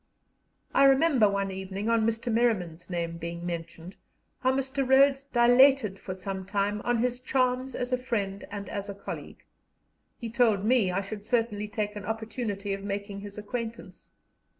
I 0.73 0.85
remember 0.85 1.29
one 1.29 1.51
evening, 1.51 1.87
on 1.87 2.07
Mr. 2.07 2.33
Merriman's 2.33 2.89
name 2.89 3.19
being 3.19 3.45
mentioned, 3.45 3.95
how 4.39 4.51
Mr. 4.51 4.83
Rhodes 4.89 5.25
dilated 5.25 5.99
for 5.99 6.15
some 6.15 6.43
time 6.43 6.81
on 6.83 6.97
his 6.97 7.19
charms 7.19 7.75
as 7.75 7.93
a 7.93 7.99
friend 7.99 8.43
and 8.49 8.67
as 8.67 8.89
a 8.89 8.95
colleague; 8.95 9.45
he 10.17 10.27
told 10.31 10.65
me 10.65 10.89
I 10.89 11.01
should 11.01 11.23
certainly 11.23 11.67
take 11.67 11.95
an 11.95 12.05
opportunity 12.05 12.73
of 12.73 12.83
making 12.83 13.19
his 13.19 13.37
acquaintance. 13.37 14.09